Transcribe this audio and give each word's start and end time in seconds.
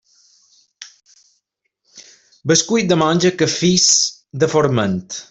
Bescuit 2.53 2.89
de 2.93 2.99
monja, 3.03 3.33
cafís 3.43 3.87
de 4.45 4.55
forment. 4.57 4.99